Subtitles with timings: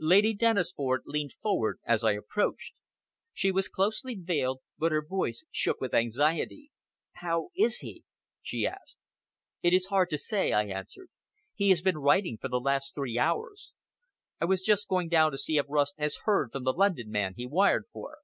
[0.00, 2.74] Lady Dennisford leaned forward as I approached.
[3.32, 6.70] She was closely veiled, but her voice shook with anxiety.
[7.14, 8.04] "How is he?"
[8.42, 8.98] she asked.
[9.62, 11.08] "It is hard to say," I answered.
[11.54, 13.72] "He has been writing for the last three hours.
[14.38, 17.32] I was just going down to see if Rust has heard from the London man
[17.38, 18.18] he wired for."